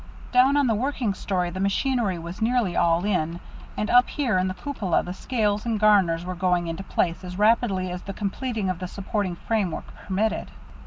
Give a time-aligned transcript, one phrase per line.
[0.31, 3.39] Down on the working story the machinery was nearly all in,
[3.77, 7.37] and up here in the cupola the scales and garners were going into place as
[7.37, 10.49] rapidly as the completing of the supporting framework permitted.